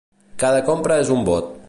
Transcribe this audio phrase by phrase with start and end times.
[0.43, 1.57] Cada compra és un vot.